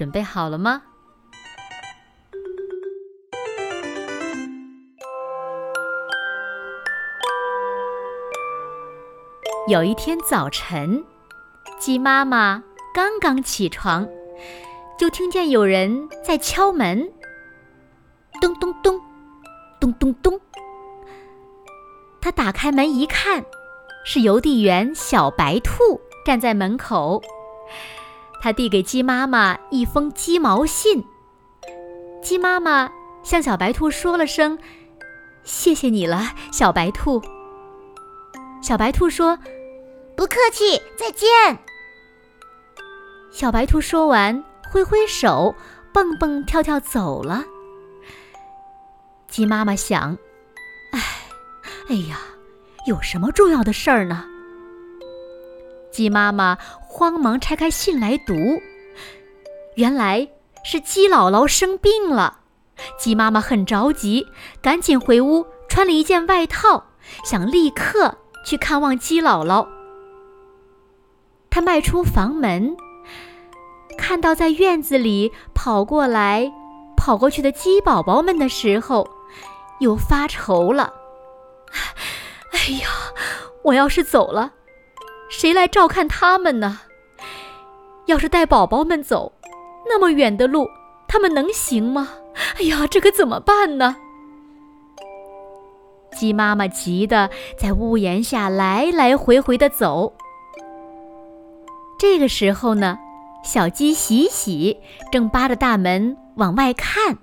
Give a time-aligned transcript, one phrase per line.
[0.00, 0.80] 准备好了吗？
[9.68, 11.04] 有一天早晨，
[11.78, 12.64] 鸡妈妈
[12.94, 14.08] 刚刚起床，
[14.98, 17.12] 就听见有人在敲门。
[18.40, 18.98] 咚咚咚，
[19.78, 20.40] 咚咚咚。
[22.22, 23.44] 他打开门一看，
[24.06, 27.20] 是邮递员小白兔站在门口。
[28.40, 31.04] 他递给鸡妈妈一封鸡毛信，
[32.22, 32.90] 鸡妈妈
[33.22, 34.58] 向小白兔说了声
[35.44, 37.20] ：“谢谢你了，小白兔。”
[38.62, 39.38] 小白兔说
[40.16, 41.28] ：“不客气，再见。”
[43.30, 45.54] 小白兔说完，挥挥手，
[45.92, 47.44] 蹦蹦跳跳走了。
[49.28, 50.16] 鸡妈妈想
[50.92, 51.00] ：“哎，
[51.88, 52.18] 哎呀，
[52.86, 54.24] 有什么重要的事儿呢？”
[55.90, 58.34] 鸡妈妈慌忙拆开信来读，
[59.74, 60.28] 原来
[60.64, 62.38] 是鸡姥姥生病了。
[62.98, 64.26] 鸡妈妈很着急，
[64.62, 66.84] 赶紧回屋穿了一件外套，
[67.24, 69.66] 想立刻去看望鸡姥姥。
[71.50, 72.76] 她迈出房门，
[73.98, 76.50] 看到在院子里跑过来、
[76.96, 79.08] 跑过去的鸡宝宝们的时候，
[79.80, 80.94] 又发愁了。
[82.54, 82.88] 哎呀，
[83.64, 84.52] 我要是走了。
[85.30, 86.80] 谁来照看他们呢？
[88.06, 89.32] 要是带宝宝们走，
[89.88, 90.68] 那么远的路，
[91.08, 92.08] 他们能行吗？
[92.58, 93.96] 哎呀，这可怎么办呢？
[96.18, 100.12] 鸡妈妈急得在屋檐下来来回回的走。
[101.98, 102.98] 这个时候呢，
[103.44, 104.76] 小鸡喜喜
[105.12, 107.16] 正扒着大门往外看，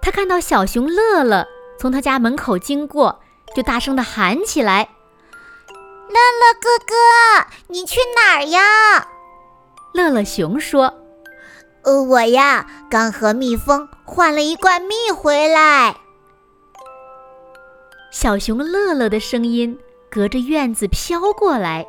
[0.00, 1.44] 他看到小熊乐乐
[1.78, 3.20] 从他家门口经过，
[3.54, 4.88] 就大声的喊起来。
[6.10, 9.06] 乐乐哥哥，你去哪儿呀？
[9.94, 10.92] 乐乐熊说
[11.84, 15.94] ：“呃，我呀，刚和蜜蜂换了一罐蜜回来。”
[18.10, 19.78] 小熊乐乐的声音
[20.10, 21.86] 隔着院子飘过来。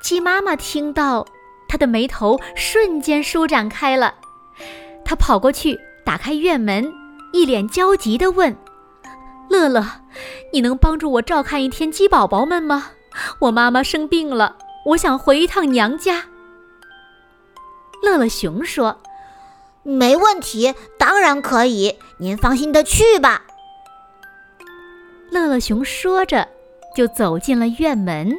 [0.00, 1.26] 鸡妈妈听到，
[1.68, 4.14] 她的眉头瞬间舒展开了。
[5.04, 6.94] 她跑过去打开院门，
[7.32, 8.56] 一脸焦急地问。
[9.48, 10.02] 乐乐，
[10.52, 12.90] 你能帮助我照看一天鸡宝宝们吗？
[13.40, 16.26] 我妈妈生病了，我想回一趟娘家。
[18.02, 19.00] 乐乐熊说
[19.82, 23.44] ：“没问题，当然可以，您放心的去吧。”
[25.30, 26.48] 乐乐熊说着，
[26.94, 28.32] 就走进了院门。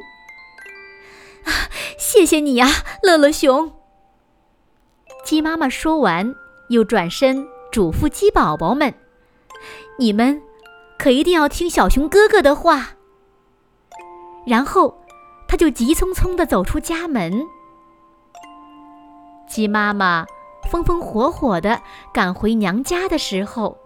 [1.43, 1.51] 啊，
[1.97, 2.67] 谢谢你呀，
[3.03, 3.73] 乐乐熊。
[5.25, 6.33] 鸡妈妈说完，
[6.69, 8.93] 又转身嘱咐鸡宝宝们
[9.99, 10.41] ：“你们。”
[10.99, 12.89] 可一定要听小熊哥哥的话。
[14.45, 15.01] 然后，
[15.47, 17.47] 他就急匆匆地走出家门。
[19.47, 20.25] 鸡妈妈
[20.69, 21.81] 风风火火地
[22.13, 23.77] 赶回娘家的时候，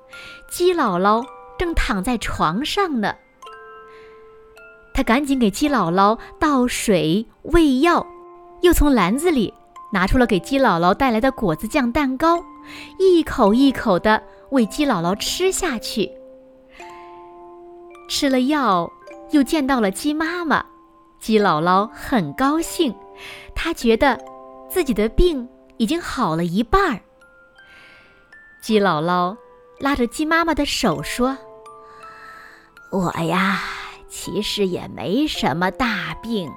[0.50, 1.24] 鸡姥姥
[1.57, 3.16] 正躺在床上呢。
[4.94, 8.06] 他赶紧给鸡姥姥倒水喂药，
[8.62, 9.53] 又从篮子里
[9.91, 12.44] 拿出了给鸡姥姥带来的果子酱蛋糕，
[12.97, 16.12] 一口一口地喂鸡姥姥吃下去。
[18.08, 18.91] 吃了药，
[19.31, 20.64] 又见到了鸡妈妈，
[21.19, 22.94] 鸡姥姥很高兴，
[23.56, 24.19] 她觉得
[24.69, 25.47] 自己的病
[25.78, 27.00] 已经好了一半儿。
[28.62, 29.36] 鸡姥姥
[29.80, 31.38] 拉着鸡妈妈的手说
[32.92, 33.59] ：“我呀，
[34.08, 36.52] 其实也没什么大病，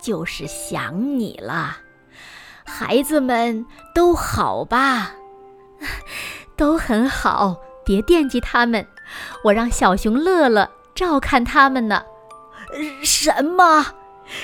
[0.00, 1.78] 就是想你了。
[2.64, 5.12] 孩子们都好吧？
[6.56, 8.86] 都很好，别惦记他们，
[9.44, 10.70] 我让小熊乐乐。”
[11.00, 12.04] 照看他们呢？
[13.02, 13.86] 什么？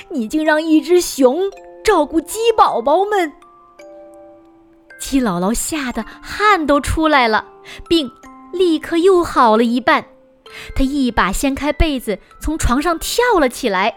[0.08, 1.50] 你竟让一只熊
[1.84, 3.30] 照顾鸡宝宝们？
[4.98, 7.44] 鸡姥姥吓得汗都出来了，
[7.86, 8.10] 病
[8.54, 10.06] 立刻又好了一半。
[10.74, 13.94] 她一把掀开被子，从床上跳了起来。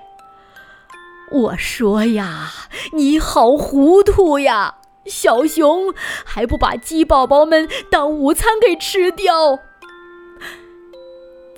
[1.31, 2.51] 我说呀，
[2.91, 4.75] 你好糊涂呀！
[5.05, 5.94] 小熊
[6.25, 9.57] 还不把鸡宝宝们当午餐给吃掉？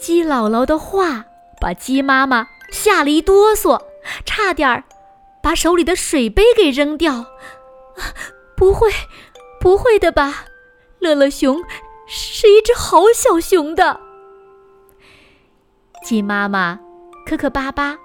[0.02, 1.26] 鸡姥姥的话
[1.60, 3.80] 把鸡妈妈吓了一哆嗦，
[4.26, 4.84] 差点儿
[5.44, 7.14] 把手里的水杯给扔掉。
[7.14, 7.28] 啊
[8.58, 8.92] 不会，
[9.60, 10.46] 不会的吧？
[11.00, 11.62] 乐乐熊
[12.08, 14.00] 是一只好小熊的。
[16.04, 16.80] 鸡妈妈
[17.26, 17.98] 磕磕巴巴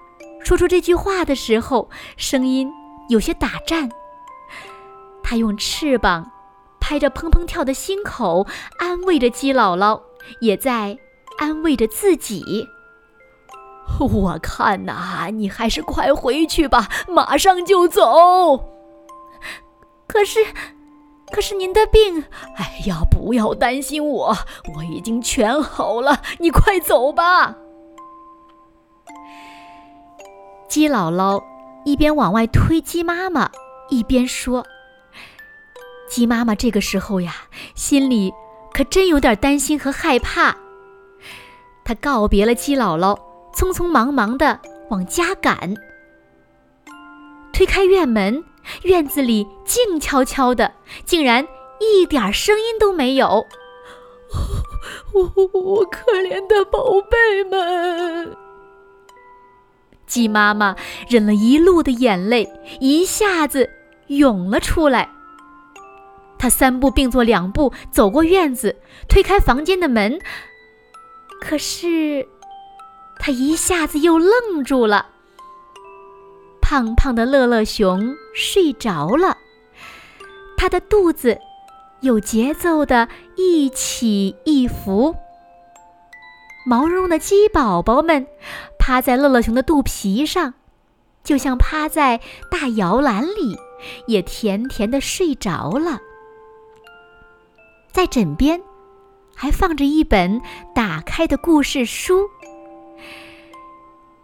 [0.43, 2.71] 说出这句话的时候，声音
[3.09, 3.89] 有些打颤。
[5.23, 6.31] 它用翅膀
[6.79, 8.45] 拍着砰砰跳的心口，
[8.79, 9.99] 安慰着鸡姥姥，
[10.41, 10.97] 也在
[11.37, 12.67] 安慰着自己。
[13.99, 18.63] 我看呐，你还是快回去吧，马上就走。
[20.07, 20.39] 可是，
[21.31, 22.23] 可是您的病……
[22.57, 24.37] 哎呀，不要担心我，
[24.75, 26.21] 我已经全好了。
[26.39, 27.55] 你快走吧。
[30.67, 31.43] 鸡姥姥
[31.85, 33.49] 一边往外推鸡妈妈，
[33.89, 34.65] 一边说。
[36.09, 37.33] 鸡妈妈这个时候呀，
[37.73, 38.33] 心里
[38.73, 40.55] 可真有点担心和害怕。
[41.87, 43.17] 她告别了鸡姥姥，
[43.55, 45.73] 匆匆忙忙地往家赶。
[47.53, 48.43] 推开院门，
[48.83, 50.73] 院子里静悄悄的，
[51.05, 51.47] 竟然
[51.79, 53.47] 一点声音都没有。
[55.13, 58.35] 我我可怜的宝贝们！
[60.05, 60.75] 鸡妈妈
[61.07, 62.51] 忍了一路的眼泪，
[62.81, 63.69] 一下子
[64.07, 65.09] 涌了出来。
[66.37, 68.75] 她三步并作两步走过院子，
[69.07, 70.19] 推开房间的门。
[71.39, 72.27] 可是，
[73.19, 75.07] 他一下子又愣住了。
[76.61, 79.37] 胖胖的乐乐熊睡着了，
[80.57, 81.39] 他的肚子
[82.01, 83.07] 有节奏的
[83.37, 85.15] 一起一伏。
[86.65, 88.27] 毛茸茸的鸡宝宝们
[88.77, 90.55] 趴在乐乐熊的肚皮上，
[91.23, 92.19] 就像趴在
[92.51, 93.57] 大摇篮里，
[94.07, 96.01] 也甜甜的睡着了。
[97.93, 98.61] 在枕边，
[99.39, 100.41] 还放着一本
[100.73, 102.27] 打开的故事书。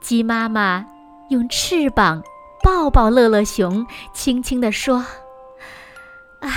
[0.02, 0.84] 鸡妈妈
[1.30, 2.24] 用翅膀
[2.64, 5.06] 抱抱乐乐熊，轻轻地说
[6.42, 6.50] ：“唉，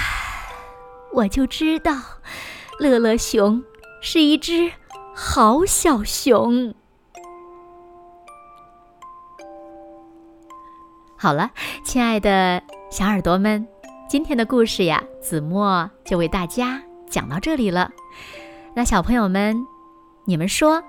[1.13, 1.93] 我就知道，
[2.79, 3.63] 乐乐熊
[4.01, 4.73] 是一只
[5.15, 6.75] 好小熊。”
[11.19, 11.51] 好了，
[11.85, 13.69] 亲爱的小耳朵们，
[14.09, 16.83] 今天的故事呀，子墨就为大家。
[17.09, 17.89] 讲到这里了，
[18.77, 19.67] 那小朋友们，
[20.27, 20.85] 你们说，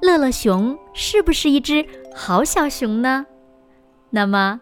[0.00, 1.84] 乐乐熊是不是一只
[2.14, 3.26] 好小熊呢？
[4.10, 4.60] 那么，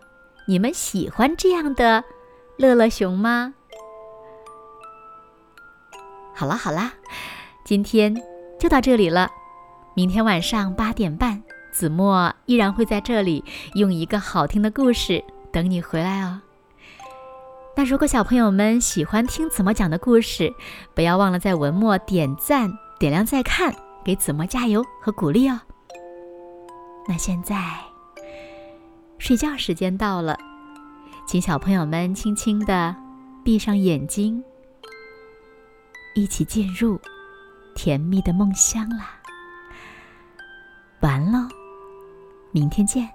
[0.48, 2.02] 你们喜欢这样的
[2.56, 3.52] 乐乐熊吗？
[6.34, 6.94] 好啦好啦，
[7.66, 8.16] 今天
[8.58, 9.30] 就到这里了。
[9.94, 13.44] 明天晚上八点半，子墨依然会在这里
[13.74, 15.22] 用一个好听的故事
[15.52, 16.40] 等你回来哦。
[17.80, 20.52] 那如果小朋友们喜欢听子墨讲的故事，
[20.94, 23.74] 不要忘了在文末点赞、点亮再看，
[24.04, 25.58] 给子墨加油和鼓励哦。
[27.08, 27.56] 那现在
[29.16, 30.36] 睡觉时间到了，
[31.26, 32.94] 请小朋友们轻轻的
[33.42, 34.44] 闭上眼睛，
[36.14, 37.00] 一起进入
[37.74, 39.18] 甜蜜的梦乡啦。
[41.00, 41.48] 完喽，
[42.52, 43.08] 明天见。